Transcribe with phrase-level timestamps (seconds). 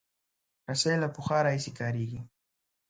[0.69, 2.19] رسۍ له پخوا راهیسې کارېږي.